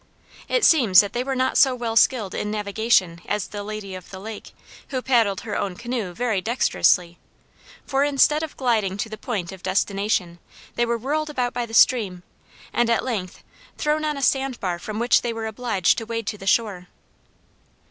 It 0.49 0.65
seems 0.65 0.99
that 0.99 1.13
they 1.13 1.23
were 1.23 1.35
not 1.35 1.59
so 1.59 1.75
well 1.75 1.95
skilled 1.95 2.33
in 2.33 2.49
navigation 2.49 3.21
as 3.27 3.45
the 3.49 3.61
Lady 3.61 3.93
of 3.93 4.09
the 4.09 4.17
Lake 4.17 4.51
who 4.87 4.99
paddled 4.99 5.41
her 5.41 5.55
own 5.55 5.75
canoe 5.75 6.11
very 6.11 6.41
dexterously; 6.41 7.19
for 7.85 8.03
instead 8.03 8.41
of 8.41 8.57
gliding 8.57 8.97
to 8.97 9.09
the 9.09 9.15
point 9.19 9.51
of 9.51 9.61
destination 9.61 10.39
they 10.73 10.87
were 10.87 10.97
whirled 10.97 11.29
about 11.29 11.53
by 11.53 11.67
the 11.67 11.75
stream, 11.75 12.23
and 12.73 12.89
at 12.89 13.03
length 13.05 13.43
thrown 13.77 14.03
on 14.03 14.17
a 14.17 14.23
sandbar 14.23 14.79
from 14.79 14.97
which 14.97 15.21
they 15.21 15.33
were 15.33 15.45
obliged 15.45 15.99
to 15.99 16.05
wade 16.07 16.25
to 16.25 16.37
the 16.39 16.47
shore. 16.47 16.87